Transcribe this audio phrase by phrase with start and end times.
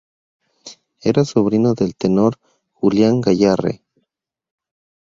[1.01, 2.39] Era sobrino del tenor
[2.71, 3.83] Julián Gayarre.